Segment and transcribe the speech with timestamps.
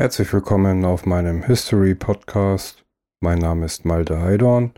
[0.00, 2.86] Herzlich willkommen auf meinem History Podcast.
[3.20, 4.72] Mein Name ist Malte Heidorn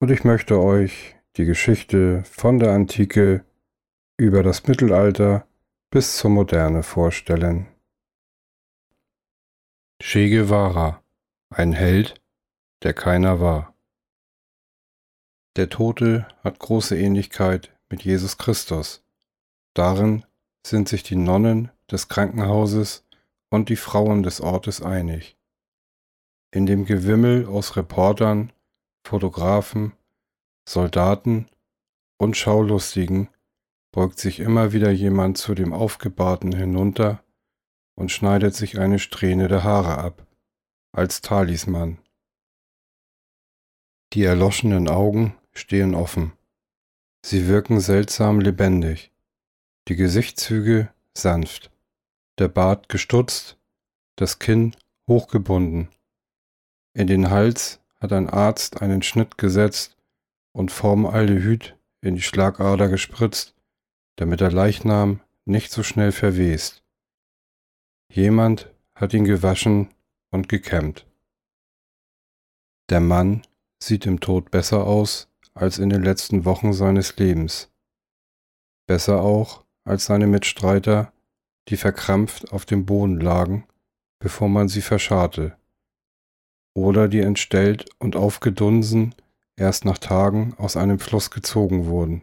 [0.00, 3.44] und ich möchte euch die Geschichte von der Antike
[4.16, 5.46] über das Mittelalter
[5.90, 7.68] bis zur Moderne vorstellen.
[10.00, 11.04] Che Guevara,
[11.50, 12.20] ein Held,
[12.82, 13.76] der keiner war.
[15.54, 19.04] Der Tote hat große Ähnlichkeit mit Jesus Christus.
[19.74, 20.24] Darin
[20.66, 23.04] sind sich die Nonnen des Krankenhauses
[23.52, 25.36] und die Frauen des Ortes einig.
[26.52, 28.50] In dem Gewimmel aus Reportern,
[29.06, 29.92] Fotografen,
[30.66, 31.48] Soldaten
[32.16, 33.28] und Schaulustigen
[33.92, 37.22] beugt sich immer wieder jemand zu dem Aufgebahrten hinunter
[37.94, 40.26] und schneidet sich eine Strähne der Haare ab,
[40.92, 41.98] als Talisman.
[44.14, 46.32] Die erloschenen Augen stehen offen.
[47.22, 49.12] Sie wirken seltsam lebendig,
[49.88, 51.71] die Gesichtszüge sanft
[52.38, 53.58] der Bart gestutzt,
[54.16, 54.74] das Kinn
[55.08, 55.88] hochgebunden.
[56.94, 59.96] In den Hals hat ein Arzt einen Schnitt gesetzt
[60.52, 63.54] und Formaldehyd in die Schlagader gespritzt,
[64.16, 66.82] damit der Leichnam nicht so schnell verwest.
[68.10, 69.88] Jemand hat ihn gewaschen
[70.30, 71.06] und gekämmt.
[72.90, 73.42] Der Mann
[73.82, 77.70] sieht im Tod besser aus als in den letzten Wochen seines Lebens.
[78.86, 81.12] Besser auch als seine Mitstreiter
[81.68, 83.66] die verkrampft auf dem Boden lagen,
[84.18, 85.56] bevor man sie verscharrte,
[86.74, 89.14] oder die entstellt und aufgedunsen
[89.56, 92.22] erst nach Tagen aus einem Fluss gezogen wurden.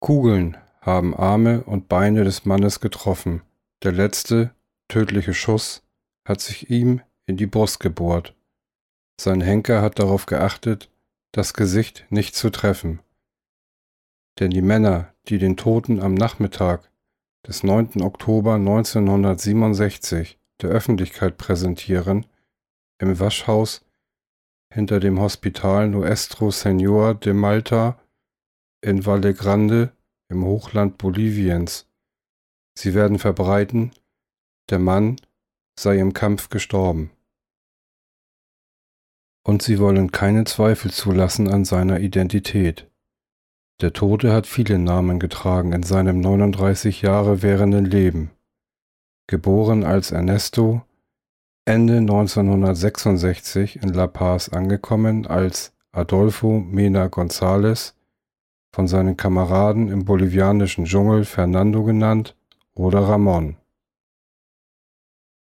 [0.00, 3.42] Kugeln haben Arme und Beine des Mannes getroffen,
[3.82, 4.54] der letzte,
[4.88, 5.82] tödliche Schuss
[6.26, 8.34] hat sich ihm in die Brust gebohrt.
[9.20, 10.90] Sein Henker hat darauf geachtet,
[11.32, 13.00] das Gesicht nicht zu treffen.
[14.38, 16.90] Denn die Männer, die den Toten am Nachmittag
[17.46, 18.02] des 9.
[18.02, 22.26] Oktober 1967 der Öffentlichkeit präsentieren,
[22.98, 23.84] im Waschhaus
[24.72, 28.00] hinter dem Hospital Nuestro Señor de Malta
[28.82, 29.92] in Valle Grande
[30.28, 31.88] im Hochland Boliviens.
[32.78, 33.92] Sie werden verbreiten,
[34.70, 35.16] der Mann
[35.78, 37.10] sei im Kampf gestorben.
[39.44, 42.90] Und sie wollen keine Zweifel zulassen an seiner Identität.
[43.82, 48.30] Der Tote hat viele Namen getragen in seinem 39 Jahre währenden Leben.
[49.26, 50.80] Geboren als Ernesto,
[51.66, 57.92] Ende 1966 in La Paz angekommen als Adolfo Mena González,
[58.74, 62.34] von seinen Kameraden im bolivianischen Dschungel Fernando genannt
[62.74, 63.56] oder Ramon.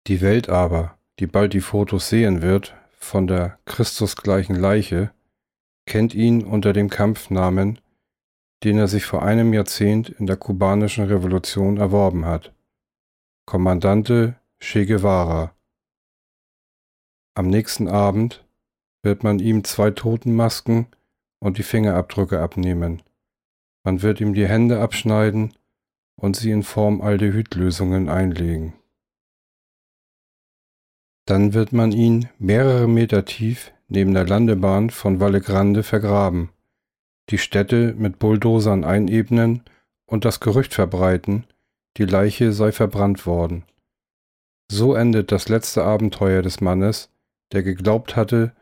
[0.08, 5.12] Die Welt aber, die bald die Fotos sehen wird, von der Christusgleichen Leiche,
[5.86, 7.80] kennt ihn unter dem Kampfnamen
[8.64, 12.54] den er sich vor einem Jahrzehnt in der kubanischen Revolution erworben hat.
[13.46, 15.54] Kommandante Che Guevara.
[17.36, 18.46] Am nächsten Abend
[19.04, 20.88] wird man ihm zwei Totenmasken
[21.40, 23.04] und die Fingerabdrücke abnehmen.
[23.84, 25.54] Man wird ihm die Hände abschneiden
[26.16, 28.74] und sie in Formaldehydlösungen einlegen.
[31.28, 36.50] Dann wird man ihn mehrere Meter tief neben der Landebahn von Valle Grande vergraben
[37.30, 39.64] die Städte mit Bulldozern einebnen
[40.06, 41.46] und das Gerücht verbreiten,
[41.98, 43.64] die Leiche sei verbrannt worden.
[44.72, 47.10] So endet das letzte Abenteuer des Mannes,
[47.52, 48.56] der geglaubt hatte,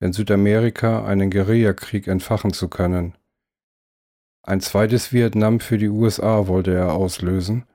[0.00, 3.14] in Südamerika einen Guerillakrieg entfachen zu können.
[4.42, 7.66] Ein zweites Vietnam für die USA wollte er auslösen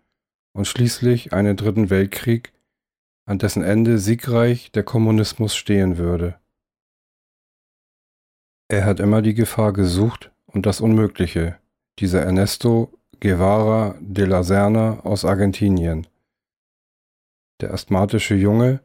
[0.53, 2.53] und schließlich einen dritten Weltkrieg,
[3.25, 6.39] an dessen Ende siegreich der Kommunismus stehen würde.
[8.69, 11.57] Er hat immer die Gefahr gesucht, und das Unmögliche,
[11.99, 16.07] dieser Ernesto Guevara de la Serna aus Argentinien.
[17.61, 18.79] Der asthmatische Junge,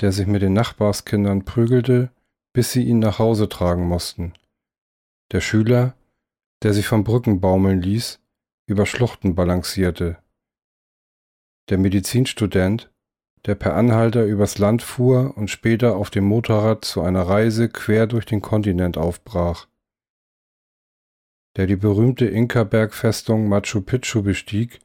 [0.00, 2.10] der sich mit den Nachbarskindern prügelte,
[2.52, 4.34] bis sie ihn nach Hause tragen mussten.
[5.32, 5.94] Der Schüler,
[6.62, 8.20] der sich vom Brücken baumeln ließ,
[8.66, 10.18] über Schluchten balancierte.
[11.68, 12.90] Der Medizinstudent,
[13.46, 18.06] der per Anhalter übers Land fuhr und später auf dem Motorrad zu einer Reise quer
[18.06, 19.66] durch den Kontinent aufbrach
[21.60, 24.80] der die berühmte Inka-Bergfestung Machu Picchu bestieg,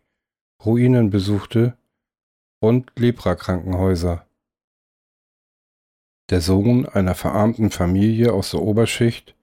[0.66, 1.77] Ruinen besuchte
[2.60, 4.27] und Leprakrankenhäuser.
[6.30, 9.38] Der Sohn einer verarmten Familie aus der Oberschicht,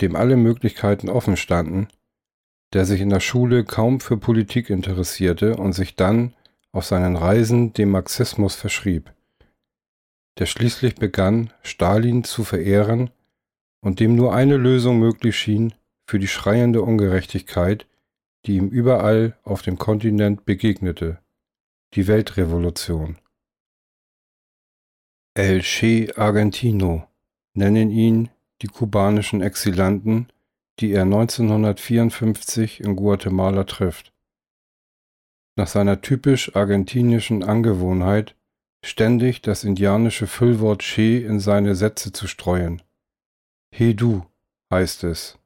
[0.00, 1.88] dem alle Möglichkeiten offen standen,
[2.72, 6.32] der sich in der Schule kaum für Politik interessierte und sich dann
[6.72, 9.12] auf seinen Reisen dem Marxismus verschrieb,
[10.38, 13.10] der schließlich begann, Stalin zu verehren
[13.82, 15.74] und dem nur eine Lösung möglich schien,
[16.08, 17.86] für die schreiende Ungerechtigkeit,
[18.46, 21.18] die ihm überall auf dem Kontinent begegnete,
[21.94, 23.18] die Weltrevolution.
[25.34, 27.06] El Che Argentino
[27.54, 28.30] nennen ihn
[28.62, 30.28] die kubanischen Exilanten,
[30.80, 34.12] die er 1954 in Guatemala trifft.
[35.56, 38.34] Nach seiner typisch argentinischen Angewohnheit,
[38.82, 42.80] ständig das indianische Füllwort Che in seine Sätze zu streuen.
[43.74, 44.24] He du
[44.72, 45.37] heißt es.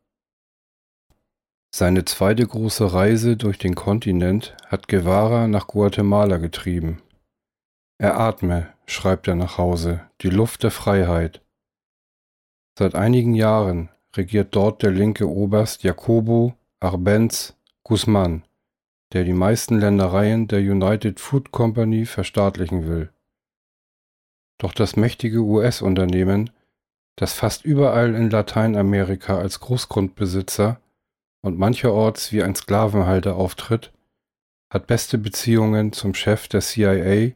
[1.74, 7.00] Seine zweite große Reise durch den Kontinent hat Guevara nach Guatemala getrieben.
[7.98, 11.40] Er atme, schreibt er nach Hause, die Luft der Freiheit.
[12.78, 18.44] Seit einigen Jahren regiert dort der linke Oberst Jacobo Arbenz Guzman,
[19.12, 23.10] der die meisten Ländereien der United Food Company verstaatlichen will.
[24.58, 26.50] Doch das mächtige US-Unternehmen,
[27.16, 30.78] das fast überall in Lateinamerika als Großgrundbesitzer
[31.42, 33.92] und mancherorts wie ein Sklavenhalter auftritt,
[34.72, 37.32] hat beste Beziehungen zum Chef der CIA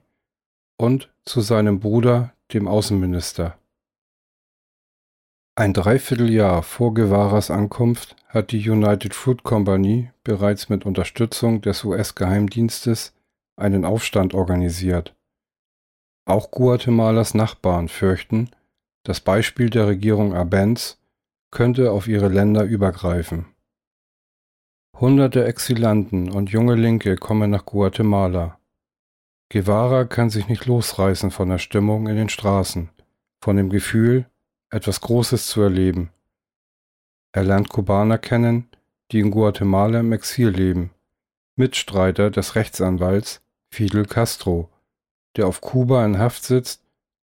[0.79, 3.58] und zu seinem Bruder, dem Außenminister.
[5.58, 13.14] Ein Dreivierteljahr vor Guevaras Ankunft hat die United Fruit Company bereits mit Unterstützung des US-Geheimdienstes
[13.56, 15.14] einen Aufstand organisiert.
[16.26, 18.50] Auch Guatemalas Nachbarn fürchten,
[19.02, 20.99] das Beispiel der Regierung Arbenz
[21.50, 23.47] könnte auf ihre Länder übergreifen.
[24.99, 28.59] Hunderte Exilanten und junge Linke kommen nach Guatemala.
[29.51, 32.89] Guevara kann sich nicht losreißen von der Stimmung in den Straßen,
[33.39, 34.25] von dem Gefühl,
[34.71, 36.09] etwas Großes zu erleben.
[37.33, 38.71] Er lernt Kubaner kennen,
[39.13, 40.93] die in Guatemala im Exil leben,
[41.57, 44.71] Mitstreiter des Rechtsanwalts Fidel Castro,
[45.37, 46.83] der auf Kuba in Haft sitzt,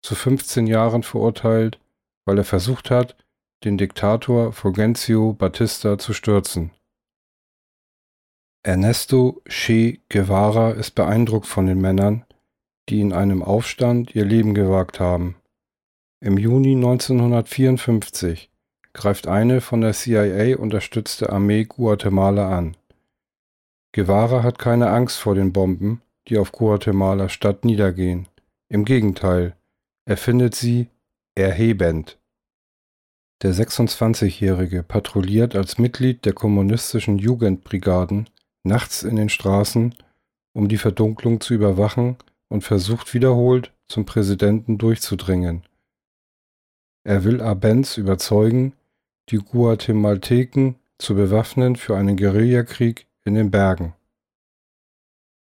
[0.02, 1.78] zu 15 Jahren verurteilt,
[2.24, 3.18] weil er versucht hat,
[3.66, 6.72] den Diktator Fulgencio Batista zu stürzen.
[8.70, 12.24] Ernesto Che Guevara ist beeindruckt von den Männern,
[12.88, 15.38] die in einem Aufstand ihr Leben gewagt haben.
[16.20, 18.52] Im Juni 1954
[18.94, 22.78] greift eine von der CIA unterstützte Armee Guatemala an.
[23.92, 28.28] Guevara hat keine Angst vor den Bomben, die auf Guatemala Stadt niedergehen.
[28.68, 29.56] Im Gegenteil,
[30.06, 30.90] er findet sie
[31.34, 32.20] erhebend.
[33.42, 38.30] Der 26-Jährige patrouilliert als Mitglied der kommunistischen Jugendbrigaden
[38.64, 39.96] nachts in den Straßen,
[40.54, 42.18] um die Verdunklung zu überwachen
[42.50, 45.64] und versucht wiederholt, zum Präsidenten durchzudringen.
[47.04, 48.74] Er will Arbenz überzeugen,
[49.30, 53.94] die Guatemalteken zu bewaffnen für einen Guerillakrieg in den Bergen.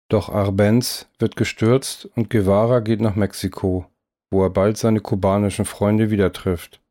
[0.09, 3.85] Doch Arbenz wird gestürzt und Guevara geht nach Mexiko,
[4.31, 6.81] wo er bald seine kubanischen Freunde wieder trifft.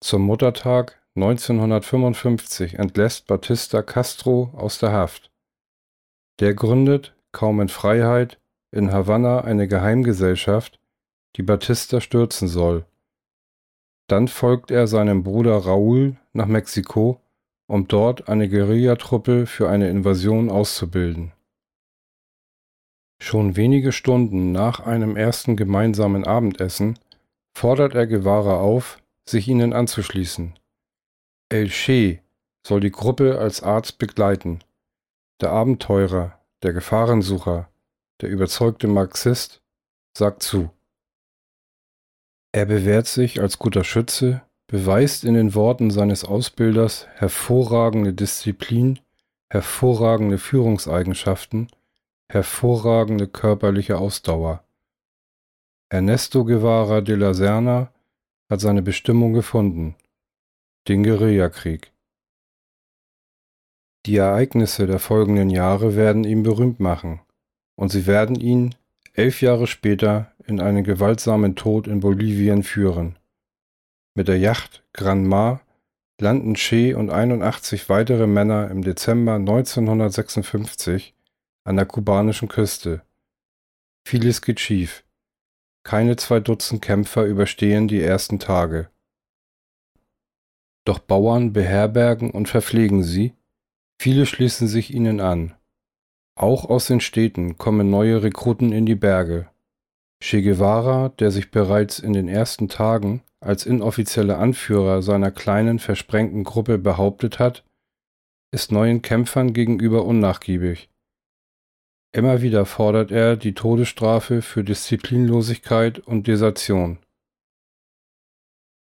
[0.00, 5.30] Zum Muttertag 1955 entlässt Batista Castro aus der Haft.
[6.40, 8.38] Der gründet, kaum in Freiheit,
[8.70, 10.80] in Havanna eine Geheimgesellschaft,
[11.36, 12.84] die Batista stürzen soll.
[14.08, 17.20] Dann folgt er seinem Bruder Raúl nach Mexiko,
[17.66, 21.32] um dort eine Guerillatruppe für eine Invasion auszubilden.
[23.22, 26.98] Schon wenige Stunden nach einem ersten gemeinsamen Abendessen
[27.56, 30.58] fordert er Guevara auf, sich ihnen anzuschließen.
[31.48, 32.20] El Che
[32.66, 34.58] soll die Gruppe als Arzt begleiten.
[35.40, 37.68] Der Abenteurer, der Gefahrensucher,
[38.20, 39.62] der überzeugte Marxist
[40.16, 40.70] sagt zu.
[42.52, 49.00] Er bewährt sich als guter Schütze, beweist in den Worten seines Ausbilders hervorragende Disziplin,
[49.50, 51.68] hervorragende Führungseigenschaften,
[52.28, 54.62] hervorragende körperliche Ausdauer.
[55.88, 57.92] Ernesto Guevara de la Serna
[58.48, 59.96] hat seine Bestimmung gefunden,
[60.86, 61.93] den Guerillakrieg.
[64.06, 67.20] Die Ereignisse der folgenden Jahre werden ihn berühmt machen,
[67.74, 68.74] und sie werden ihn
[69.14, 73.16] elf Jahre später in einen gewaltsamen Tod in Bolivien führen.
[74.14, 75.60] Mit der Yacht Granma
[76.20, 81.14] landen Che und 81 weitere Männer im Dezember 1956
[81.64, 83.02] an der kubanischen Küste.
[84.06, 85.04] Vieles geht schief.
[85.82, 88.90] Keine zwei Dutzend Kämpfer überstehen die ersten Tage.
[90.84, 93.32] Doch Bauern beherbergen und verpflegen sie,
[94.00, 95.54] Viele schließen sich ihnen an.
[96.36, 99.48] Auch aus den Städten kommen neue Rekruten in die Berge.
[100.20, 106.44] Che Guevara, der sich bereits in den ersten Tagen als inoffizieller Anführer seiner kleinen versprengten
[106.44, 107.64] Gruppe behauptet hat,
[108.50, 110.88] ist neuen Kämpfern gegenüber unnachgiebig.
[112.12, 116.98] Immer wieder fordert er die Todesstrafe für Disziplinlosigkeit und Desertion.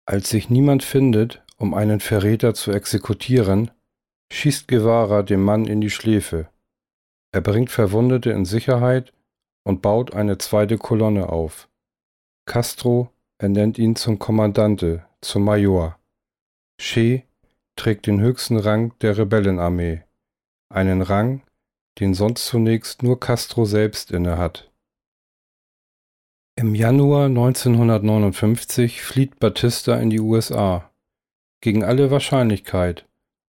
[0.06, 3.72] Als sich niemand findet, um einen Verräter zu exekutieren,
[4.36, 6.50] schießt Guevara dem Mann in die Schläfe.
[7.32, 9.14] Er bringt Verwundete in Sicherheit
[9.64, 11.70] und baut eine zweite Kolonne auf.
[12.46, 15.98] Castro ernennt ihn zum Kommandante, zum Major.
[16.78, 17.24] Che
[17.78, 20.04] trägt den höchsten Rang der Rebellenarmee,
[20.70, 21.42] einen Rang,
[22.00, 24.70] den sonst zunächst nur Castro selbst innehat.
[26.58, 30.92] Im Januar 1959 flieht Batista in die USA.
[31.62, 33.06] Gegen alle Wahrscheinlichkeit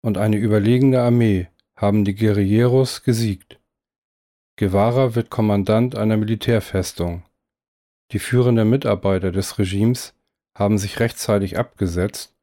[0.07, 3.59] und eine überlegene Armee haben die Guerilleros gesiegt.
[4.55, 7.25] Guevara wird Kommandant einer Militärfestung.
[8.13, 10.15] Die führenden Mitarbeiter des Regimes
[10.57, 12.37] haben sich rechtzeitig abgesetzt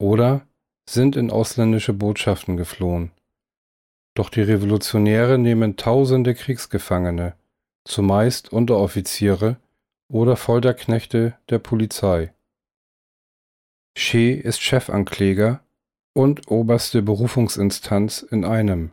[0.00, 0.46] oder
[0.88, 3.10] sind in ausländische Botschaften geflohen.
[4.14, 7.34] Doch die Revolutionäre nehmen tausende Kriegsgefangene,
[7.84, 9.58] zumeist Unteroffiziere
[10.08, 12.32] oder Folterknechte der Polizei.
[13.94, 15.60] Che ist Chefankläger
[16.14, 18.92] und oberste Berufungsinstanz in einem.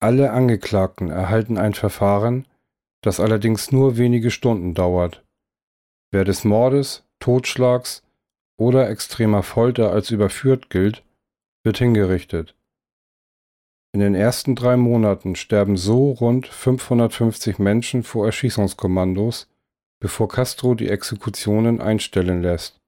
[0.00, 2.46] Alle Angeklagten erhalten ein Verfahren,
[3.02, 5.24] das allerdings nur wenige Stunden dauert.
[6.10, 8.02] Wer des Mordes, Totschlags
[8.56, 11.04] oder extremer Folter als überführt gilt,
[11.64, 12.54] wird hingerichtet.
[13.92, 19.48] In den ersten drei Monaten sterben so rund 550 Menschen vor Erschießungskommandos,
[20.00, 22.80] bevor Castro die Exekutionen einstellen lässt,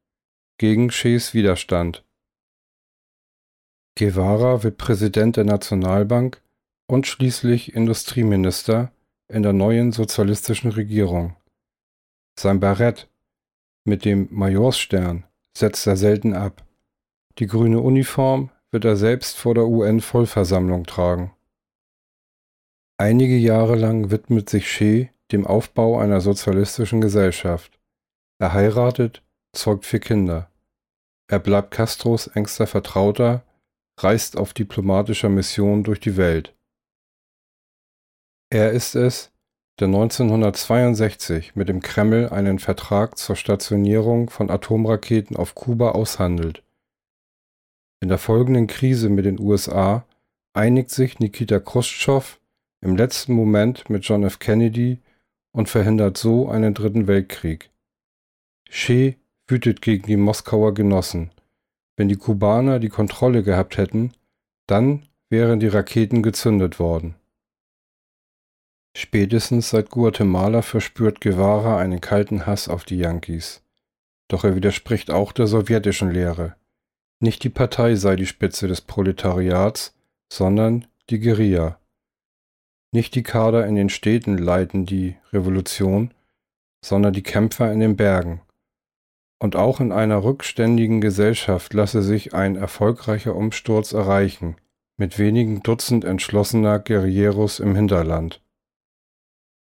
[0.59, 2.05] gegen Ches Widerstand.
[3.97, 6.41] Guevara wird Präsident der Nationalbank
[6.87, 8.93] und schließlich Industrieminister
[9.29, 11.37] in der neuen sozialistischen Regierung.
[12.39, 13.09] Sein Barett
[13.85, 15.25] mit dem Majorsstern
[15.57, 16.65] setzt er selten ab.
[17.39, 21.33] Die grüne Uniform wird er selbst vor der UN-Vollversammlung tragen.
[22.99, 27.79] Einige Jahre lang widmet sich Che dem Aufbau einer sozialistischen Gesellschaft.
[28.39, 30.51] Er heiratet, zeugt vier Kinder.
[31.29, 33.45] Er bleibt Castros engster Vertrauter,
[34.03, 36.55] reist auf diplomatischer Mission durch die Welt.
[38.51, 39.31] Er ist es,
[39.79, 46.63] der 1962 mit dem Kreml einen Vertrag zur Stationierung von Atomraketen auf Kuba aushandelt.
[48.01, 50.05] In der folgenden Krise mit den USA
[50.53, 52.39] einigt sich Nikita Khrushchev
[52.83, 54.39] im letzten Moment mit John F.
[54.39, 54.99] Kennedy
[55.53, 57.71] und verhindert so einen dritten Weltkrieg.
[58.69, 59.17] Che
[59.47, 61.31] wütet gegen die Moskauer Genossen.
[61.97, 64.13] Wenn die Kubaner die Kontrolle gehabt hätten,
[64.67, 67.15] dann wären die Raketen gezündet worden.
[68.97, 73.63] Spätestens seit Guatemala verspürt Guevara einen kalten Hass auf die Yankees.
[74.29, 76.57] Doch er widerspricht auch der sowjetischen Lehre.
[77.21, 79.95] Nicht die Partei sei die Spitze des Proletariats,
[80.33, 81.79] sondern die Guerilla.
[82.93, 86.13] Nicht die Kader in den Städten leiten die Revolution,
[86.85, 88.41] sondern die Kämpfer in den Bergen.
[89.43, 94.57] Und auch in einer rückständigen Gesellschaft lasse sich ein erfolgreicher Umsturz erreichen,
[94.99, 98.43] mit wenigen Dutzend entschlossener Guerilleros im Hinterland.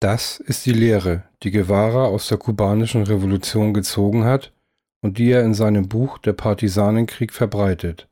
[0.00, 4.52] Das ist die Lehre, die Guevara aus der kubanischen Revolution gezogen hat
[5.00, 8.08] und die er in seinem Buch Der Partisanenkrieg verbreitet.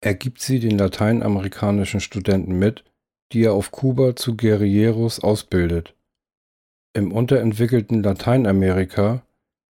[0.00, 2.84] Er gibt sie den lateinamerikanischen Studenten mit,
[3.32, 5.94] die er auf Kuba zu Guerilleros ausbildet.
[6.92, 9.22] Im unterentwickelten Lateinamerika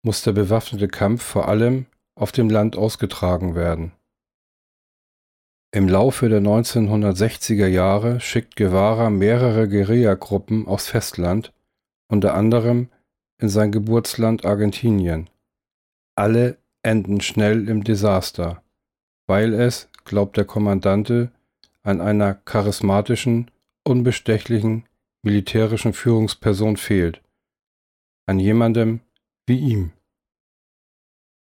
[0.05, 3.93] muss der bewaffnete Kampf vor allem auf dem Land ausgetragen werden.
[5.73, 11.53] Im Laufe der 1960er Jahre schickt Guevara mehrere Guerillagruppen aufs Festland,
[12.09, 12.91] unter anderem
[13.41, 15.29] in sein Geburtsland Argentinien.
[16.15, 18.63] Alle enden schnell im Desaster,
[19.27, 21.33] weil es, glaubt der Kommandante,
[21.83, 23.51] an einer charismatischen,
[23.83, 24.85] unbestechlichen
[25.23, 27.21] militärischen Führungsperson fehlt,
[28.27, 29.01] an jemandem
[29.47, 29.93] wie ihm.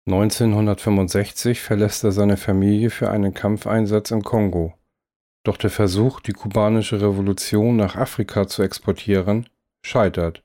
[0.07, 4.73] 1965 verlässt er seine Familie für einen Kampfeinsatz im Kongo.
[5.43, 9.49] Doch der Versuch, die kubanische Revolution nach Afrika zu exportieren,
[9.83, 10.43] scheitert.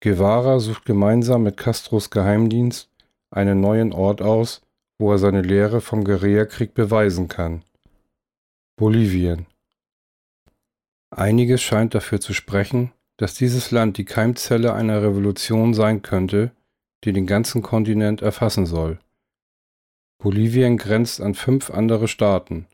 [0.00, 2.88] Guevara sucht gemeinsam mit Castros Geheimdienst
[3.30, 4.62] einen neuen Ort aus,
[4.98, 7.62] wo er seine Lehre vom Guerillakrieg beweisen kann.
[8.76, 9.46] Bolivien.
[11.10, 16.52] Einiges scheint dafür zu sprechen, dass dieses Land die Keimzelle einer Revolution sein könnte,
[17.04, 18.98] die den ganzen Kontinent erfassen soll.
[20.22, 22.66] Bolivien grenzt an fünf andere Staaten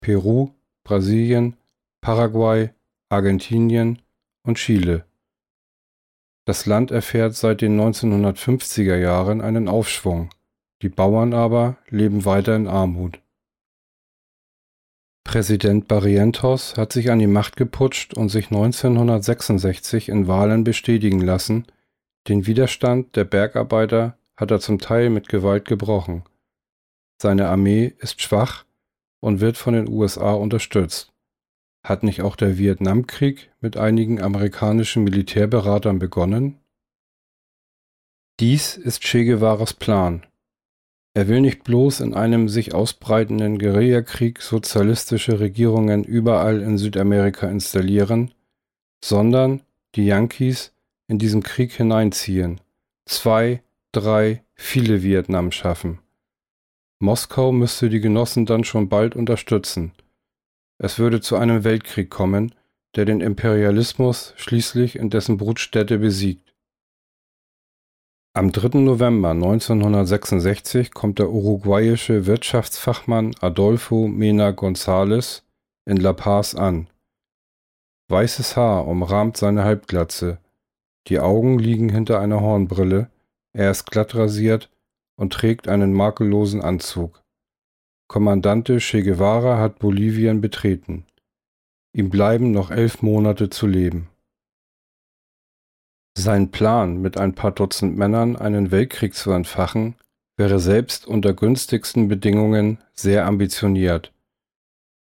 [0.00, 0.50] Peru,
[0.82, 1.56] Brasilien,
[2.00, 2.70] Paraguay,
[3.08, 4.02] Argentinien
[4.42, 5.04] und Chile.
[6.44, 10.28] Das Land erfährt seit den 1950er Jahren einen Aufschwung,
[10.82, 13.20] die Bauern aber leben weiter in Armut.
[15.24, 21.66] Präsident Barrientos hat sich an die Macht geputscht und sich 1966 in Wahlen bestätigen lassen,
[22.28, 26.24] den Widerstand der Bergarbeiter hat er zum Teil mit Gewalt gebrochen.
[27.20, 28.64] Seine Armee ist schwach
[29.20, 31.12] und wird von den USA unterstützt.
[31.82, 36.58] Hat nicht auch der Vietnamkrieg mit einigen amerikanischen Militärberatern begonnen?
[38.40, 40.26] Dies ist Che Guevaras Plan.
[41.16, 48.34] Er will nicht bloß in einem sich ausbreitenden Guerillakrieg sozialistische Regierungen überall in Südamerika installieren,
[49.02, 49.62] sondern
[49.94, 50.72] die Yankees
[51.06, 52.60] in diesen Krieg hineinziehen,
[53.06, 56.00] zwei, drei, viele Vietnam schaffen.
[56.98, 59.92] Moskau müsste die Genossen dann schon bald unterstützen.
[60.78, 62.54] Es würde zu einem Weltkrieg kommen,
[62.96, 66.53] der den Imperialismus schließlich in dessen Brutstätte besiegt.
[68.36, 68.80] Am 3.
[68.80, 75.42] November 1966 kommt der uruguayische Wirtschaftsfachmann Adolfo Mena González
[75.84, 76.88] in La Paz an.
[78.08, 80.38] Weißes Haar umrahmt seine Halbglatze,
[81.06, 83.08] die Augen liegen hinter einer Hornbrille,
[83.52, 84.68] er ist glatt rasiert
[85.14, 87.22] und trägt einen makellosen Anzug.
[88.08, 91.06] Kommandante Che Guevara hat Bolivien betreten.
[91.92, 94.08] Ihm bleiben noch elf Monate zu leben.
[96.16, 99.96] Sein Plan, mit ein paar Dutzend Männern einen Weltkrieg zu entfachen,
[100.36, 104.12] wäre selbst unter günstigsten Bedingungen sehr ambitioniert.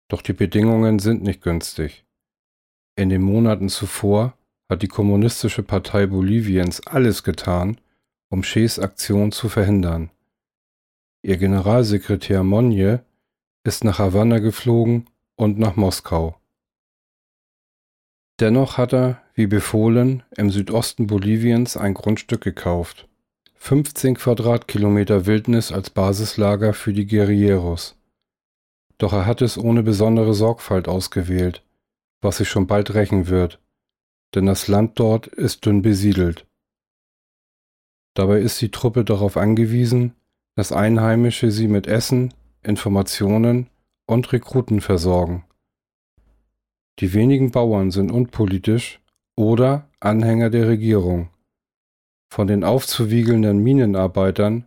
[0.08, 2.04] Doch die Bedingungen sind nicht günstig.
[2.96, 4.34] In den Monaten zuvor
[4.68, 7.78] hat die Kommunistische Partei Boliviens alles getan,
[8.28, 10.10] um Ches Aktion zu verhindern.
[11.22, 13.04] Ihr Generalsekretär Monje
[13.64, 16.36] ist nach Havanna geflogen und nach Moskau.
[18.40, 23.08] Dennoch hat er, wie befohlen, im Südosten Boliviens ein Grundstück gekauft.
[23.56, 27.96] 15 Quadratkilometer Wildnis als Basislager für die Guerilleros.
[28.98, 31.64] Doch er hat es ohne besondere Sorgfalt ausgewählt,
[32.20, 33.60] was sich schon bald rächen wird,
[34.34, 36.46] denn das Land dort ist dünn besiedelt.
[38.14, 40.14] Dabei ist die Truppe darauf angewiesen,
[40.54, 43.70] dass Einheimische sie mit Essen, Informationen
[44.06, 45.44] und Rekruten versorgen.
[46.98, 49.01] Die wenigen Bauern sind unpolitisch
[49.42, 51.28] oder Anhänger der Regierung.
[52.32, 54.66] Von den aufzuwiegelnden Minenarbeitern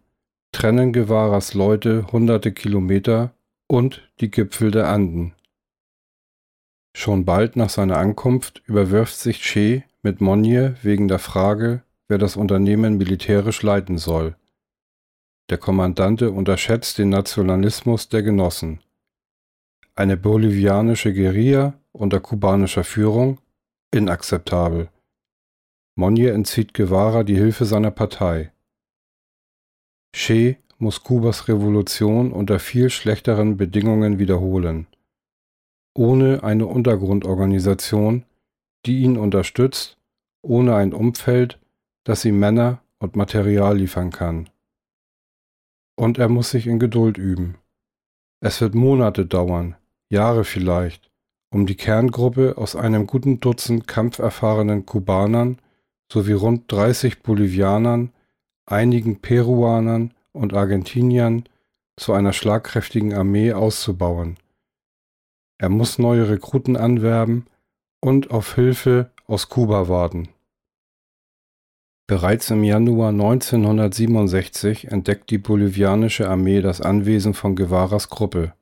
[0.52, 3.32] trennen Guevaras Leute hunderte Kilometer
[3.68, 5.34] und die Gipfel der Anden.
[6.96, 12.38] Schon bald nach seiner Ankunft überwirft sich Che mit Monje wegen der Frage, wer das
[12.38, 14.36] Unternehmen militärisch leiten soll.
[15.50, 18.80] Der Kommandante unterschätzt den Nationalismus der Genossen.
[19.96, 23.40] Eine bolivianische Guerilla unter kubanischer Führung
[23.96, 24.90] inakzeptabel.
[25.96, 28.52] Monje entzieht Guevara die Hilfe seiner Partei.
[30.14, 34.88] Che muss Kubas Revolution unter viel schlechteren Bedingungen wiederholen.
[35.94, 38.26] Ohne eine Untergrundorganisation,
[38.86, 39.98] die ihn unterstützt,
[40.42, 41.60] ohne ein Umfeld,
[42.04, 44.50] das ihm Männer und Material liefern kann.
[45.96, 47.56] Und er muss sich in Geduld üben.
[48.42, 49.76] Es wird Monate dauern,
[50.10, 51.10] Jahre vielleicht,
[51.56, 55.58] um die Kerngruppe aus einem guten Dutzend kampferfahrenen Kubanern
[56.12, 58.12] sowie rund 30 Bolivianern,
[58.66, 61.46] einigen Peruanern und Argentiniern
[61.96, 64.36] zu einer schlagkräftigen Armee auszubauen.
[65.58, 67.46] Er muss neue Rekruten anwerben
[68.02, 70.28] und auf Hilfe aus Kuba warten.
[72.06, 78.54] Bereits im Januar 1967 entdeckt die bolivianische Armee das Anwesen von Guevaras Gruppe.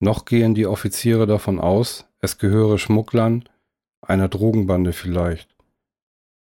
[0.00, 3.44] Noch gehen die Offiziere davon aus, es gehöre Schmugglern,
[4.00, 5.54] einer Drogenbande vielleicht.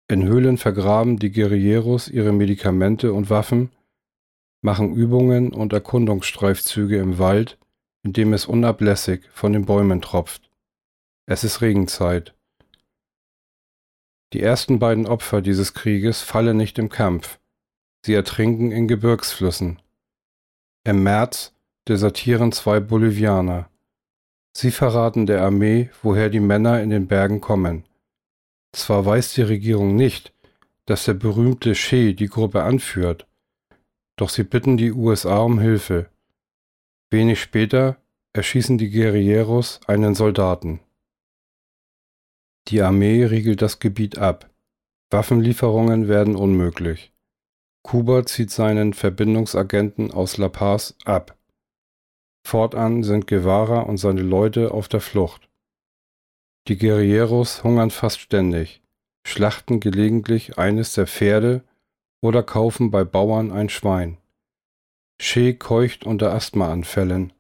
[0.08, 3.72] In Höhlen vergraben die Guerilleros ihre Medikamente und Waffen,
[4.62, 7.60] machen Übungen und Erkundungsstreifzüge im Wald,
[8.04, 10.50] in dem es unablässig von den Bäumen tropft.
[11.26, 12.34] Es ist Regenzeit.
[14.34, 17.40] Die ersten beiden Opfer dieses Krieges fallen nicht im Kampf,
[18.04, 19.80] sie ertrinken in Gebirgsflüssen.
[20.86, 21.54] Im März
[21.88, 23.70] desertieren zwei Bolivianer.
[24.56, 27.86] Sie verraten der Armee, woher die Männer in den Bergen kommen.
[28.72, 30.34] Zwar weiß die Regierung nicht,
[30.86, 33.28] dass der berühmte Che die Gruppe anführt,
[34.16, 36.10] doch sie bitten die USA um Hilfe.
[37.10, 37.98] Wenig später
[38.34, 40.80] erschießen die Guerilleros einen Soldaten.
[42.68, 44.50] Die Armee riegelt das Gebiet ab.
[45.12, 47.12] Waffenlieferungen werden unmöglich.
[47.84, 51.38] Kuba zieht seinen Verbindungsagenten aus La Paz ab.
[52.46, 55.50] Fortan sind Guevara und seine Leute auf der Flucht.
[56.68, 58.82] Die Guerilleros hungern fast ständig,
[59.26, 61.64] schlachten gelegentlich eines der Pferde
[62.22, 64.18] oder kaufen bei Bauern ein Schwein.
[65.20, 67.34] Che keucht unter Asthmaanfällen.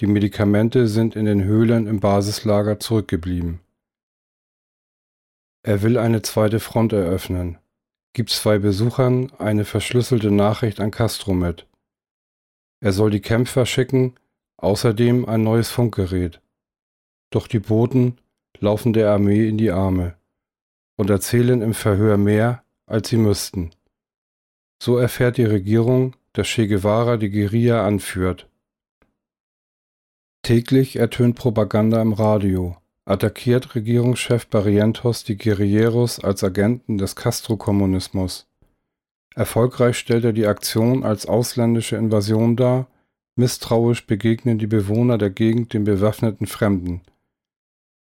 [0.00, 3.60] Die Medikamente sind in den Höhlen im Basislager zurückgeblieben.
[5.62, 7.58] Er will eine zweite Front eröffnen,
[8.12, 11.66] gibt zwei Besuchern eine verschlüsselte Nachricht an Castro mit.
[12.80, 14.14] Er soll die Kämpfer schicken,
[14.64, 16.40] außerdem ein neues Funkgerät.
[17.30, 18.18] Doch die Boten
[18.58, 20.16] laufen der Armee in die Arme
[20.96, 23.70] und erzählen im Verhör mehr, als sie müssten.
[24.82, 28.48] So erfährt die Regierung, dass Che Guevara die Guerilla anführt.
[30.42, 38.46] Täglich ertönt Propaganda im Radio, attackiert Regierungschef Barrientos die Guerilleros als Agenten des Castro-Kommunismus.
[39.34, 42.86] Erfolgreich stellt er die Aktion als ausländische Invasion dar,
[43.36, 47.02] misstrauisch begegnen die Bewohner der Gegend den bewaffneten Fremden.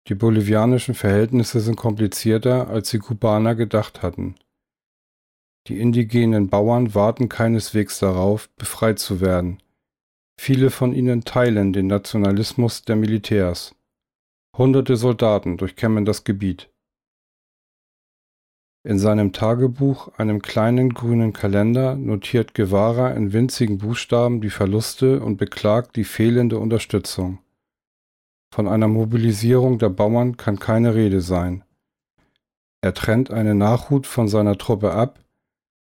[0.08, 4.36] Die bolivianischen Verhältnisse sind komplizierter, als die Kubaner gedacht hatten.
[5.68, 9.62] Die indigenen Bauern warten keineswegs darauf, befreit zu werden.
[10.40, 13.76] Viele von ihnen teilen den Nationalismus der Militärs.
[14.56, 16.70] Hunderte Soldaten durchkämmen das Gebiet.
[18.88, 25.36] In seinem Tagebuch, einem kleinen grünen Kalender, notiert Guevara in winzigen Buchstaben die Verluste und
[25.36, 27.40] beklagt die fehlende Unterstützung.
[28.50, 31.66] Von einer Mobilisierung der Bauern kann keine Rede sein.
[32.80, 35.20] Er trennt eine Nachhut von seiner Truppe ab,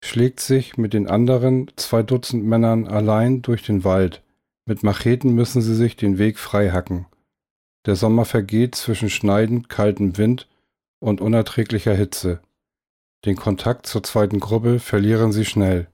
[0.02, 4.24] schlägt sich mit den anderen zwei Dutzend Männern allein durch den Wald.
[4.66, 7.06] Mit Macheten müssen sie sich den Weg freihacken.
[7.86, 10.48] Der Sommer vergeht zwischen schneidend kaltem Wind
[10.98, 12.40] und unerträglicher Hitze.
[13.24, 15.88] Den Kontakt zur zweiten Gruppe verlieren sie schnell.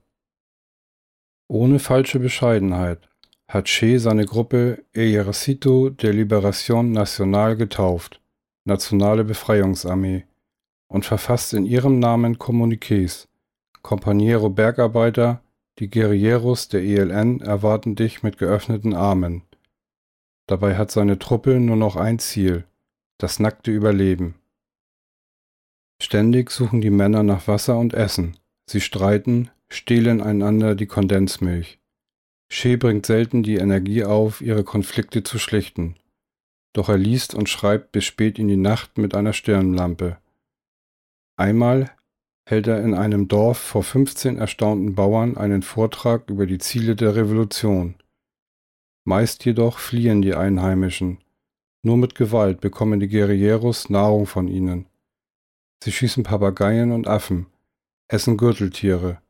[1.47, 3.09] Ohne falsche Bescheidenheit
[3.47, 8.21] hat Che seine Gruppe Ejército de Liberación Nacional getauft,
[8.63, 10.25] Nationale Befreiungsarmee,
[10.87, 13.27] und verfasst in ihrem Namen Kommuniqués.
[13.83, 15.41] Compañero Bergarbeiter,
[15.77, 19.43] die Guerilleros der ELN erwarten dich mit geöffneten Armen.
[20.47, 22.65] Dabei hat seine Truppe nur noch ein Ziel,
[23.17, 24.35] das nackte Überleben.
[26.05, 28.37] Ständig suchen die Männer nach Wasser und Essen.
[28.69, 31.79] Sie streiten, stehlen einander die Kondensmilch.
[32.47, 35.95] Shea bringt selten die Energie auf, ihre Konflikte zu schlichten.
[36.73, 40.19] Doch er liest und schreibt bis spät in die Nacht mit einer Stirnlampe.
[41.37, 41.89] Einmal
[42.45, 47.15] hält er in einem Dorf vor 15 erstaunten Bauern einen Vortrag über die Ziele der
[47.15, 47.95] Revolution.
[49.05, 51.17] Meist jedoch fliehen die Einheimischen.
[51.81, 54.85] Nur mit Gewalt bekommen die Guerilleros Nahrung von ihnen.
[55.83, 57.47] Sie schießen Papageien und Affen,
[58.07, 59.21] essen Gürteltiere.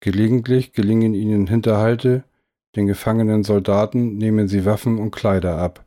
[0.00, 2.24] Gelegentlich gelingen ihnen Hinterhalte,
[2.76, 5.84] den gefangenen Soldaten nehmen sie Waffen und Kleider ab.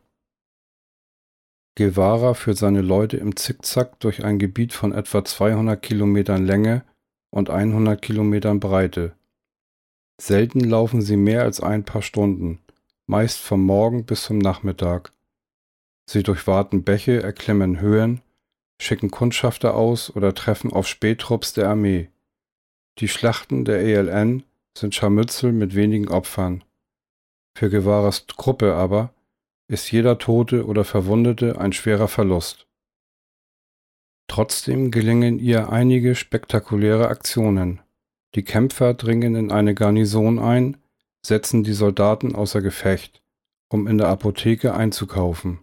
[1.76, 6.84] Guevara führt seine Leute im Zickzack durch ein Gebiet von etwa 200 Kilometern Länge
[7.30, 9.16] und 100 Kilometern Breite.
[10.20, 12.60] Selten laufen sie mehr als ein paar Stunden,
[13.06, 15.12] meist vom Morgen bis zum Nachmittag.
[16.10, 18.22] Sie durchwaten Bäche, erklimmen Höhen,
[18.80, 22.10] schicken Kundschafter aus oder treffen auf Spähtrupps der Armee.
[23.00, 24.44] Die Schlachten der ELN
[24.78, 26.64] sind Scharmützel mit wenigen Opfern.
[27.56, 29.14] Für Guevaras Gruppe aber
[29.68, 32.68] ist jeder Tote oder Verwundete ein schwerer Verlust.
[34.28, 37.82] Trotzdem gelingen ihr einige spektakuläre Aktionen.
[38.36, 40.78] Die Kämpfer dringen in eine Garnison ein,
[41.26, 43.22] setzen die Soldaten außer Gefecht,
[43.70, 45.60] um in der Apotheke einzukaufen.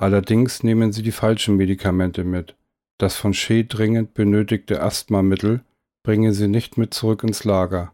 [0.00, 2.56] Allerdings nehmen sie die falschen Medikamente mit.
[2.98, 5.62] Das von Shea dringend benötigte Asthmamittel
[6.02, 7.92] bringen sie nicht mit zurück ins Lager.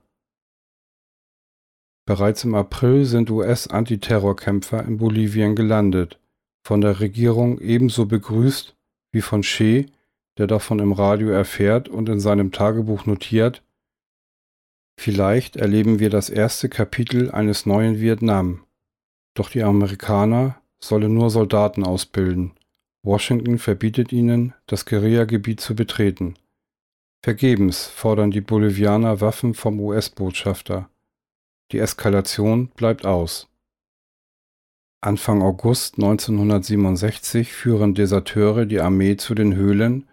[2.07, 6.21] Bereits im April sind US-Antiterrorkämpfer in Bolivien gelandet,
[6.65, 8.77] von der Regierung ebenso begrüßt
[9.11, 9.87] wie von Che,
[10.39, 13.65] der davon im Radio erfährt und in seinem Tagebuch notiert,
[14.99, 18.65] Vielleicht erleben wir das erste Kapitel eines neuen Vietnam.
[19.35, 22.53] Doch die Amerikaner sollen nur Soldaten ausbilden.
[23.03, 26.35] Washington verbietet ihnen, das Guerillagebiet zu betreten.
[27.23, 30.89] Vergebens fordern die Bolivianer Waffen vom US-Botschafter.
[31.73, 33.49] Die Eskalation bleibt aus.
[35.01, 40.09] Anfang August 1967 führen Deserteure die Armee zu den Höhlen,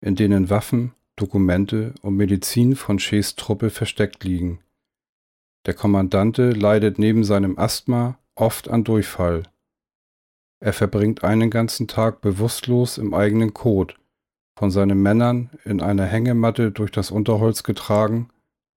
[0.00, 4.60] in denen Waffen, Dokumente und Medizin von Ches Truppe versteckt liegen.
[5.66, 9.42] Der Kommandante leidet neben seinem Asthma oft an Durchfall.
[10.60, 13.96] Er verbringt einen ganzen Tag bewusstlos im eigenen Kot,
[14.58, 18.30] von seinen Männern in einer Hängematte durch das Unterholz getragen,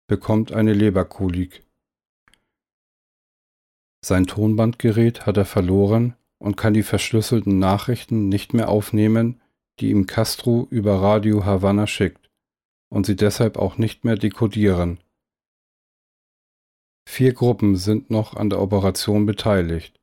[0.07, 1.63] bekommt eine Leberkolik.
[4.03, 9.41] Sein Tonbandgerät hat er verloren und kann die verschlüsselten Nachrichten nicht mehr aufnehmen,
[9.79, 12.29] die ihm Castro über Radio Havanna schickt,
[12.89, 14.99] und sie deshalb auch nicht mehr dekodieren.
[17.07, 19.98] Vier Gruppen sind noch an der Operation beteiligt.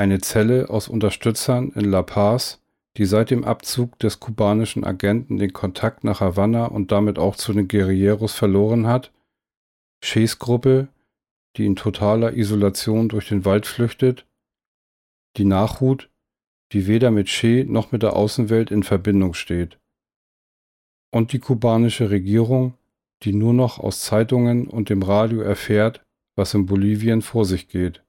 [0.00, 2.62] Eine Zelle aus Unterstützern in La Paz,
[2.96, 7.52] die seit dem Abzug des kubanischen Agenten den Kontakt nach Havanna und damit auch zu
[7.52, 9.12] den Guerilleros verloren hat,
[10.02, 10.88] Ches Gruppe,
[11.58, 14.24] die in totaler Isolation durch den Wald flüchtet,
[15.36, 16.08] die Nachhut,
[16.72, 19.78] die weder mit Che noch mit der Außenwelt in Verbindung steht,
[21.12, 22.72] und die kubanische Regierung,
[23.22, 26.02] die nur noch aus Zeitungen und dem Radio erfährt,
[26.36, 28.02] was in Bolivien vor sich geht.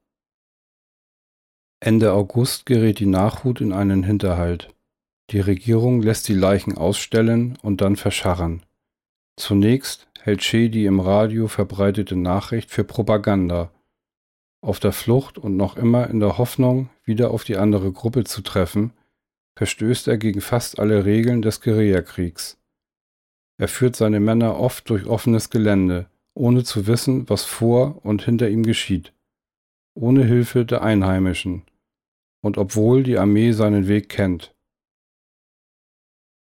[1.84, 4.70] Ende August gerät die Nachhut in einen Hinterhalt.
[5.32, 8.62] Die Regierung lässt die Leichen ausstellen und dann verscharren.
[9.36, 13.72] Zunächst hält Che die im Radio verbreitete Nachricht für Propaganda.
[14.62, 18.42] Auf der Flucht und noch immer in der Hoffnung, wieder auf die andere Gruppe zu
[18.42, 18.94] treffen,
[19.58, 22.60] verstößt er gegen fast alle Regeln des Guerillakriegs.
[23.58, 28.50] Er führt seine Männer oft durch offenes Gelände, ohne zu wissen, was vor und hinter
[28.50, 29.14] ihm geschieht,
[29.96, 31.64] ohne Hilfe der Einheimischen,
[32.42, 34.54] und obwohl die Armee seinen Weg kennt.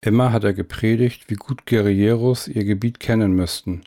[0.05, 3.85] Immer hat er gepredigt, wie gut Guerilleros ihr Gebiet kennen müssten.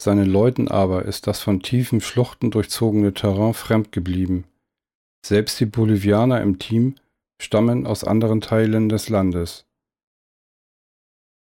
[0.00, 4.44] Seinen Leuten aber ist das von tiefen Schluchten durchzogene Terrain fremd geblieben.
[5.24, 6.94] Selbst die Bolivianer im Team
[7.40, 9.66] stammen aus anderen Teilen des Landes.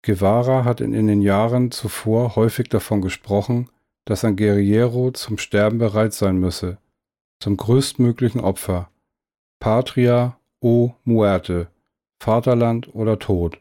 [0.02, 3.70] Guevara hat in den Jahren zuvor häufig davon gesprochen,
[4.06, 6.78] dass ein Guerillero zum Sterben bereit sein müsse,
[7.42, 8.90] zum größtmöglichen Opfer.
[9.62, 11.68] Patria o muerte,
[12.22, 13.60] Vaterland oder Tod.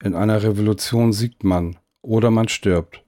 [0.00, 3.04] In einer Revolution siegt man oder man stirbt.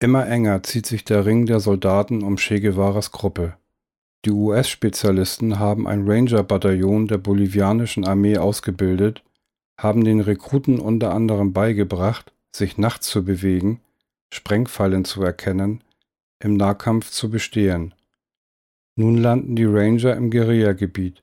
[0.00, 3.56] Immer enger zieht sich der Ring der Soldaten um Che Guevaras Gruppe.
[4.24, 9.24] Die US-Spezialisten haben ein Ranger-Bataillon der bolivianischen Armee ausgebildet,
[9.76, 13.80] haben den Rekruten unter anderem beigebracht, sich nachts zu bewegen,
[14.32, 15.82] Sprengfallen zu erkennen,
[16.38, 17.92] im Nahkampf zu bestehen.
[18.98, 21.22] Nun landen die Ranger im Guerillagebiet.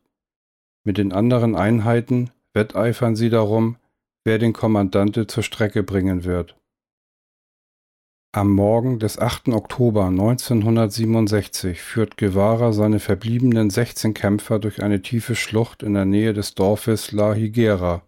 [0.86, 3.76] Mit den anderen Einheiten wetteifern sie darum,
[4.24, 6.56] wer den Kommandante zur Strecke bringen wird.
[8.32, 9.50] Am Morgen des 8.
[9.50, 16.32] Oktober 1967 führt Guevara seine verbliebenen 16 Kämpfer durch eine tiefe Schlucht in der Nähe
[16.32, 18.04] des Dorfes La Higuera.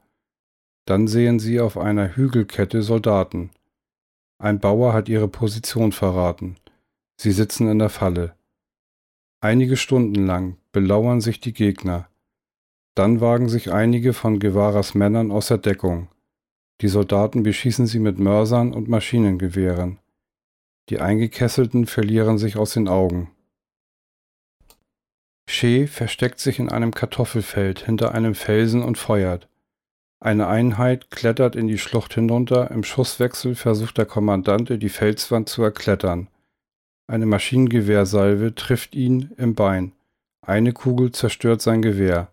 [0.86, 3.49] Dann sehen sie auf einer Hügelkette Soldaten.
[4.41, 6.56] Ein Bauer hat ihre Position verraten.
[7.19, 8.37] Sie sitzen in der Falle.
[9.48, 12.10] Einige Stunden lang belauern sich die Gegner.
[12.96, 16.10] Dann wagen sich einige von Guevaras Männern aus der Deckung.
[16.82, 20.00] Die Soldaten beschießen sie mit Mörsern und Maschinengewehren.
[20.90, 23.32] Die Eingekesselten verlieren sich aus den Augen.
[25.50, 29.48] Che versteckt sich in einem Kartoffelfeld hinter einem Felsen und feuert.
[30.20, 35.64] Eine Einheit klettert in die Schlucht hinunter, im Schusswechsel versucht der Kommandante die Felswand zu
[35.64, 36.28] erklettern.
[37.08, 39.93] Eine Maschinengewehrsalve trifft ihn im Bein.
[40.41, 42.30] Eine Kugel zerstört sein Gewehr.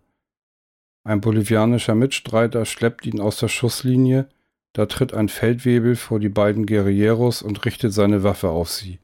[1.05, 4.27] Ein bolivianischer Mitstreiter schleppt ihn aus der Schusslinie,
[4.73, 8.99] da tritt ein Feldwebel vor die beiden Guerilleros und richtet seine Waffe auf sie.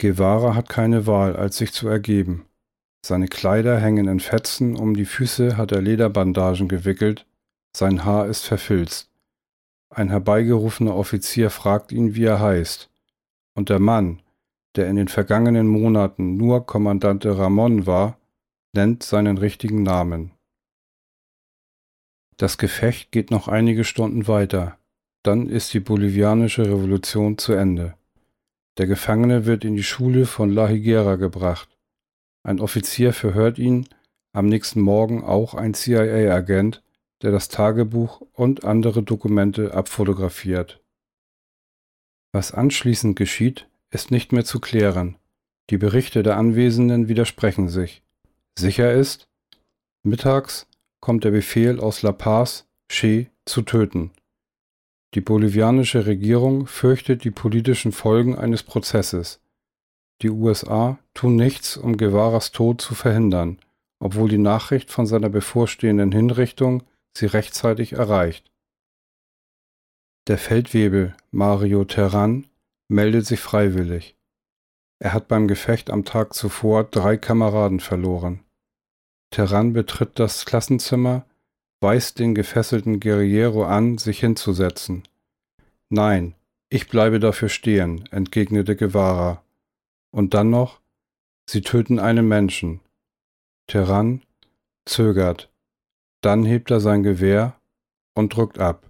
[0.00, 2.46] Guevara hat keine Wahl, als sich zu ergeben.
[3.04, 7.26] Seine Kleider hängen in Fetzen, um die Füße hat er Lederbandagen gewickelt,
[7.76, 9.10] sein Haar ist verfilzt.
[9.90, 12.90] Ein herbeigerufener Offizier fragt ihn, wie er heißt.
[13.58, 14.22] Und der Mann,
[14.76, 18.16] der in den vergangenen Monaten nur Kommandante Ramon war,
[18.72, 20.30] nennt seinen richtigen Namen.
[22.36, 24.78] Das Gefecht geht noch einige Stunden weiter.
[25.24, 27.94] Dann ist die bolivianische Revolution zu Ende.
[28.76, 31.76] Der Gefangene wird in die Schule von La Higuera gebracht.
[32.44, 33.88] Ein Offizier verhört ihn,
[34.32, 36.84] am nächsten Morgen auch ein CIA-Agent,
[37.22, 40.80] der das Tagebuch und andere Dokumente abfotografiert.
[42.32, 45.16] Was anschließend geschieht, ist nicht mehr zu klären.
[45.70, 48.02] Die Berichte der Anwesenden widersprechen sich.
[48.58, 49.28] Sicher ist,
[50.02, 50.66] mittags
[51.00, 54.12] kommt der Befehl aus La Paz, Che zu töten.
[55.14, 59.40] Die bolivianische Regierung fürchtet die politischen Folgen eines Prozesses.
[60.20, 63.58] Die USA tun nichts, um Guevaras Tod zu verhindern,
[64.00, 66.82] obwohl die Nachricht von seiner bevorstehenden Hinrichtung
[67.16, 68.50] sie rechtzeitig erreicht.
[70.28, 72.46] Der Feldwebel Mario Terran
[72.88, 74.14] meldet sich freiwillig.
[74.98, 78.44] Er hat beim Gefecht am Tag zuvor drei Kameraden verloren.
[79.30, 81.24] Terran betritt das Klassenzimmer,
[81.80, 85.04] weist den gefesselten Guerriero an, sich hinzusetzen.
[85.88, 86.34] Nein,
[86.68, 89.42] ich bleibe dafür stehen, entgegnete Guevara.
[90.10, 90.82] Und dann noch,
[91.48, 92.80] Sie töten einen Menschen.
[93.66, 94.20] Terran
[94.84, 95.50] zögert.
[96.20, 97.58] Dann hebt er sein Gewehr
[98.14, 98.84] und drückt ab.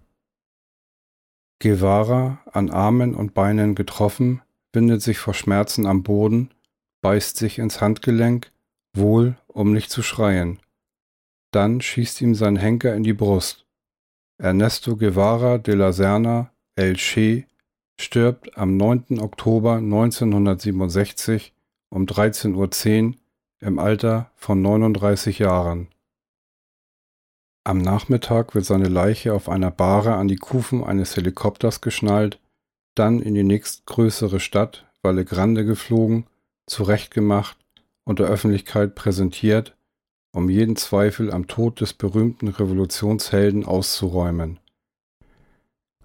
[1.60, 4.42] Guevara, an Armen und Beinen getroffen,
[4.72, 6.50] windet sich vor Schmerzen am Boden,
[7.00, 8.52] beißt sich ins Handgelenk
[8.94, 10.60] wohl, um nicht zu schreien.
[11.50, 13.66] Dann schießt ihm sein Henker in die Brust.
[14.38, 17.46] Ernesto Guevara de la Serna, El Che,
[18.00, 19.18] stirbt am 9.
[19.20, 21.54] Oktober 1967
[21.90, 23.14] um 13.10 Uhr
[23.60, 25.88] im Alter von 39 Jahren.
[27.68, 32.40] Am Nachmittag wird seine Leiche auf einer Bahre an die Kufen eines Helikopters geschnallt,
[32.94, 36.24] dann in die nächstgrößere Stadt Valle Grande geflogen,
[36.66, 37.58] zurechtgemacht
[38.04, 39.76] und der Öffentlichkeit präsentiert,
[40.32, 44.60] um jeden Zweifel am Tod des berühmten Revolutionshelden auszuräumen.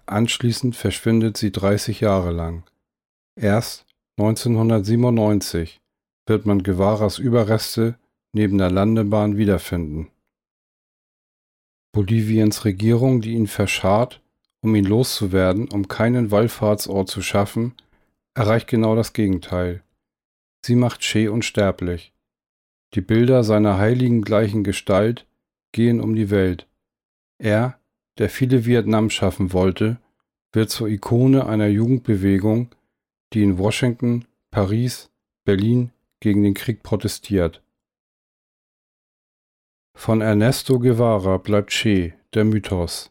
[0.04, 2.64] Anschließend verschwindet sie 30 Jahre lang.
[3.40, 3.86] Erst
[4.18, 5.80] 1997
[6.26, 7.94] wird man Guevaras Überreste
[8.34, 10.10] neben der Landebahn wiederfinden.
[11.94, 14.20] Boliviens Regierung, die ihn verscharrt,
[14.60, 17.74] um ihn loszuwerden, um keinen Wallfahrtsort zu schaffen,
[18.34, 19.82] erreicht genau das Gegenteil.
[20.66, 22.12] Sie macht Che unsterblich.
[22.94, 25.24] Die Bilder seiner heiligen gleichen Gestalt
[25.70, 26.66] gehen um die Welt.
[27.38, 27.78] Er,
[28.18, 29.98] der viele Vietnam schaffen wollte,
[30.52, 32.70] wird zur Ikone einer Jugendbewegung,
[33.32, 35.10] die in Washington, Paris,
[35.44, 37.63] Berlin gegen den Krieg protestiert.
[39.96, 43.10] Von Ernesto Guevara bleibt Che, der Mythos.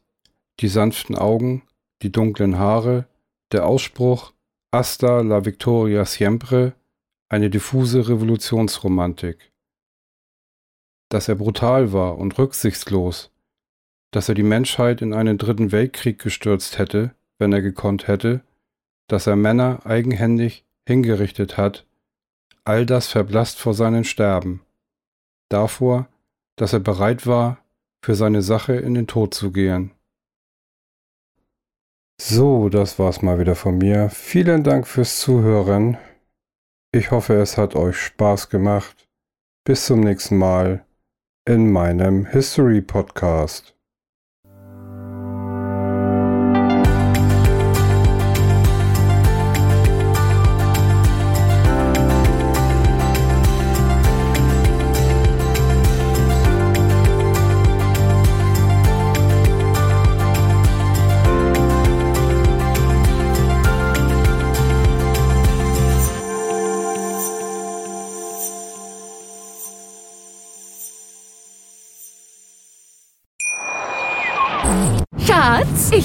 [0.60, 1.64] Die sanften Augen,
[2.02, 3.08] die dunklen Haare,
[3.52, 4.34] der Ausspruch
[4.74, 6.74] Hasta la Victoria siempre,
[7.30, 9.52] eine diffuse Revolutionsromantik.
[11.10, 13.32] Dass er brutal war und rücksichtslos,
[14.12, 18.42] dass er die Menschheit in einen dritten Weltkrieg gestürzt hätte, wenn er gekonnt hätte,
[19.08, 21.86] dass er Männer eigenhändig hingerichtet hat,
[22.64, 24.62] all das verblasst vor seinem Sterben.
[25.50, 26.08] Davor,
[26.56, 27.58] dass er bereit war,
[28.04, 29.92] für seine Sache in den Tod zu gehen.
[32.22, 34.10] So, das war's mal wieder von mir.
[34.10, 35.98] Vielen Dank fürs Zuhören.
[36.92, 39.10] Ich hoffe, es hat euch Spaß gemacht.
[39.66, 40.86] Bis zum nächsten Mal
[41.46, 43.73] in meinem History Podcast.